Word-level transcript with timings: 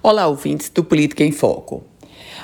Olá, 0.00 0.28
ouvintes 0.28 0.68
do 0.68 0.84
Política 0.84 1.24
em 1.24 1.32
Foco. 1.32 1.82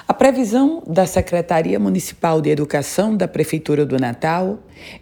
A 0.09 0.13
previsão 0.13 0.83
da 0.89 1.07
Secretaria 1.07 1.79
Municipal 1.79 2.41
de 2.41 2.51
Educação 2.51 3.17
da 3.17 3.29
Prefeitura 3.29 3.87
do 3.87 3.97
Natal 3.97 4.59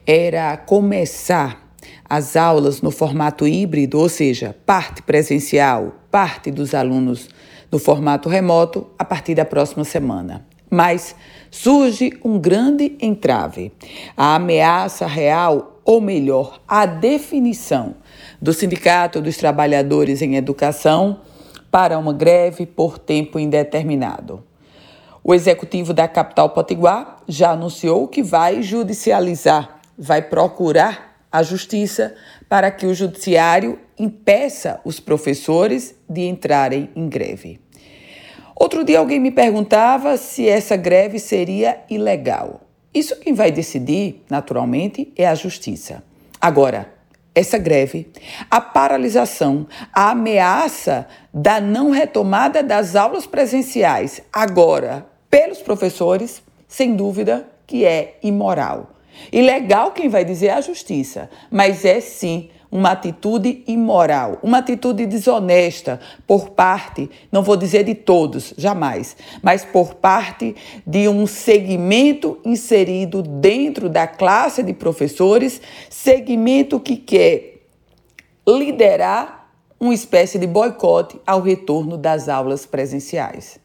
era 0.06 0.54
começar 0.58 1.74
as 2.06 2.36
aulas 2.36 2.82
no 2.82 2.90
formato 2.90 3.48
híbrido, 3.48 3.98
ou 3.98 4.06
seja, 4.06 4.54
parte 4.66 5.00
presencial, 5.00 5.94
parte 6.10 6.50
dos 6.50 6.74
alunos 6.74 7.26
no 7.70 7.78
formato 7.78 8.28
remoto, 8.28 8.87
a 8.98 9.04
partir 9.04 9.34
da 9.34 9.46
próxima 9.46 9.82
semana. 9.82 10.46
Mas 10.69 11.16
surge 11.50 12.12
um 12.22 12.38
grande 12.38 12.98
entrave. 13.00 13.72
A 14.14 14.34
ameaça 14.34 15.06
real, 15.06 15.80
ou 15.87 16.02
melhor, 16.02 16.60
a 16.69 16.84
definição 16.84 17.95
do 18.42 18.52
Sindicato 18.52 19.23
dos 19.23 19.38
Trabalhadores 19.38 20.20
em 20.20 20.37
Educação 20.37 21.19
para 21.73 21.98
uma 21.98 22.12
greve 22.12 22.66
por 22.66 22.98
tempo 22.98 23.38
indeterminado. 23.38 24.44
O 25.24 25.32
executivo 25.32 25.94
da 25.94 26.06
capital 26.06 26.50
potiguar 26.50 27.22
já 27.26 27.52
anunciou 27.52 28.06
que 28.06 28.22
vai 28.22 28.62
judicializar, 28.62 29.80
vai 29.96 30.20
procurar 30.20 31.16
a 31.32 31.42
justiça 31.42 32.14
para 32.46 32.70
que 32.70 32.84
o 32.84 32.92
judiciário 32.92 33.78
impeça 33.98 34.80
os 34.84 35.00
professores 35.00 35.94
de 36.06 36.27
entrarem 36.27 36.90
em 36.94 37.08
greve. 37.08 37.58
Outro 38.54 38.84
dia 38.84 38.98
alguém 38.98 39.18
me 39.18 39.30
perguntava 39.30 40.18
se 40.18 40.46
essa 40.46 40.77
greve 40.77 41.18
seria 41.18 41.80
ilegal. 41.88 42.60
Isso 42.92 43.16
quem 43.16 43.32
vai 43.32 43.50
decidir, 43.50 44.22
naturalmente, 44.28 45.10
é 45.16 45.27
a 45.27 45.34
justiça. 45.34 46.04
Agora, 46.38 46.92
essa 47.34 47.56
greve, 47.59 48.10
a 48.50 48.60
paralisação, 48.60 49.66
a 49.92 50.10
ameaça 50.10 51.06
da 51.32 51.60
não 51.60 51.91
retomada 51.91 52.62
das 52.62 52.95
aulas 52.95 53.27
presenciais, 53.27 54.20
agora 54.32 55.06
pelos 55.30 55.58
professores, 55.62 56.42
sem 56.69 56.94
dúvida 56.94 57.48
que 57.66 57.84
é 57.86 58.19
imoral. 58.22 58.91
Ilegal 59.33 59.92
quem 59.92 60.08
vai 60.08 60.25
dizer 60.25 60.48
é 60.48 60.53
a 60.53 60.60
justiça, 60.60 61.30
mas 61.50 61.84
é 61.84 62.00
sim 62.00 62.50
uma 62.73 62.92
atitude 62.92 63.62
imoral, 63.67 64.39
uma 64.42 64.59
atitude 64.59 65.05
desonesta 65.05 66.01
por 66.27 66.48
parte, 66.51 67.11
não 67.31 67.42
vou 67.42 67.55
dizer 67.55 67.84
de 67.84 67.95
todos, 67.95 68.55
jamais, 68.56 69.15
mas 69.42 69.62
por 69.62 69.97
parte 69.97 70.56
de 70.87 71.06
um 71.06 71.27
segmento 71.27 72.41
inserido 72.43 73.23
dentro 73.23 73.91
da 73.91 74.06
classe 74.06 74.62
de 74.62 74.73
professores, 74.73 75.61
segmento 75.91 76.81
que 76.81 76.97
quer 76.97 77.61
liderar 78.48 79.50
uma 79.78 79.93
espécie 79.93 80.39
de 80.39 80.47
boicote 80.47 81.20
ao 81.27 81.43
retorno 81.43 81.98
das 81.98 82.27
aulas 82.27 82.65
presenciais. 82.65 83.61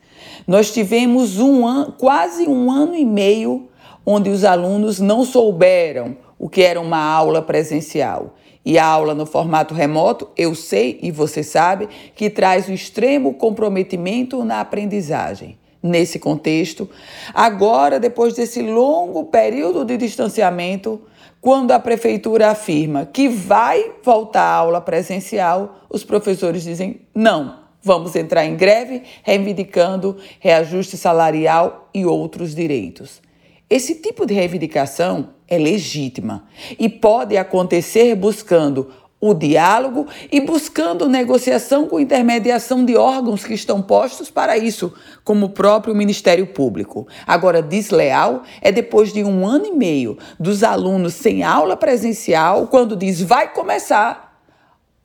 Nós 0.46 0.74
tivemos 0.74 1.40
um 1.40 1.66
ano, 1.66 1.94
quase 1.94 2.46
um 2.48 2.70
ano 2.70 2.94
e 2.94 3.06
meio 3.06 3.70
onde 4.06 4.30
os 4.30 4.44
alunos 4.44 5.00
não 5.00 5.24
souberam 5.24 6.18
o 6.40 6.50
que 6.50 6.62
era 6.62 6.80
uma 6.80 7.00
aula 7.00 7.42
presencial. 7.42 8.36
E 8.70 8.78
a 8.78 8.86
aula 8.86 9.16
no 9.16 9.26
formato 9.26 9.74
remoto, 9.74 10.28
eu 10.36 10.54
sei 10.54 11.00
e 11.02 11.10
você 11.10 11.42
sabe, 11.42 11.88
que 12.14 12.30
traz 12.30 12.68
o 12.68 12.74
extremo 12.74 13.34
comprometimento 13.36 14.44
na 14.44 14.60
aprendizagem. 14.60 15.58
Nesse 15.82 16.20
contexto, 16.20 16.90
agora, 17.34 17.98
depois 17.98 18.34
desse 18.34 18.62
longo 18.62 19.24
período 19.28 19.86
de 19.86 19.96
distanciamento, 19.96 21.02
quando 21.40 21.72
a 21.72 21.80
prefeitura 21.80 22.50
afirma 22.50 23.06
que 23.06 23.30
vai 23.30 23.90
voltar 24.04 24.42
à 24.42 24.56
aula 24.56 24.82
presencial, 24.82 25.86
os 25.90 26.04
professores 26.04 26.64
dizem 26.64 27.00
não, 27.16 27.60
vamos 27.82 28.18
entrar 28.18 28.46
em 28.46 28.58
greve, 28.58 29.04
reivindicando 29.24 30.18
reajuste 30.42 30.98
salarial 30.98 31.88
e 31.94 32.06
outros 32.06 32.54
direitos. 32.54 33.22
Esse 33.70 33.96
tipo 33.96 34.26
de 34.26 34.34
reivindicação 34.34 35.30
é 35.48 35.58
legítima 35.58 36.46
e 36.80 36.88
pode 36.88 37.36
acontecer 37.36 38.16
buscando 38.16 38.90
o 39.20 39.34
diálogo 39.34 40.08
e 40.32 40.40
buscando 40.40 41.10
negociação 41.10 41.88
com 41.88 42.00
intermediação 42.00 42.86
de 42.86 42.96
órgãos 42.96 43.44
que 43.44 43.54
estão 43.54 43.82
postos 43.82 44.30
para 44.30 44.58
isso, 44.58 44.94
como 45.24 45.48
o 45.48 45.50
próprio 45.50 45.96
Ministério 45.96 46.48
Público. 46.48 47.08
Agora, 47.26 47.62
desleal 47.62 48.44
é 48.62 48.72
depois 48.72 49.12
de 49.12 49.24
um 49.24 49.46
ano 49.46 49.66
e 49.66 49.72
meio 49.72 50.18
dos 50.40 50.64
alunos 50.64 51.16
sem 51.16 51.44
aula 51.44 51.76
presencial, 51.76 52.68
quando 52.68 52.96
diz 52.96 53.22
vai 53.22 53.52
começar, 53.52 54.40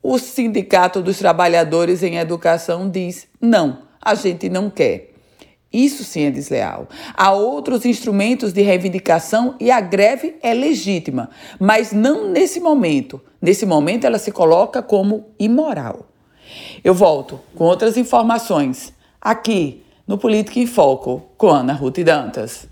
o 0.02 0.18
Sindicato 0.18 1.00
dos 1.00 1.18
Trabalhadores 1.18 2.02
em 2.02 2.18
Educação 2.18 2.90
diz 2.90 3.26
não, 3.40 3.78
a 4.00 4.14
gente 4.14 4.48
não 4.48 4.68
quer. 4.68 5.11
Isso 5.72 6.04
sim 6.04 6.24
é 6.24 6.30
desleal. 6.30 6.88
Há 7.14 7.32
outros 7.32 7.86
instrumentos 7.86 8.52
de 8.52 8.62
reivindicação 8.62 9.54
e 9.58 9.70
a 9.70 9.80
greve 9.80 10.36
é 10.42 10.52
legítima, 10.52 11.30
mas 11.58 11.92
não 11.92 12.28
nesse 12.28 12.60
momento. 12.60 13.20
Nesse 13.40 13.64
momento 13.64 14.04
ela 14.04 14.18
se 14.18 14.30
coloca 14.30 14.82
como 14.82 15.26
imoral. 15.38 16.06
Eu 16.84 16.92
volto 16.92 17.40
com 17.54 17.64
outras 17.64 17.96
informações 17.96 18.92
aqui 19.20 19.82
no 20.06 20.18
Política 20.18 20.58
em 20.58 20.66
Foco 20.66 21.22
com 21.38 21.48
Ana 21.48 21.72
Ruth 21.72 22.00
Dantas. 22.00 22.68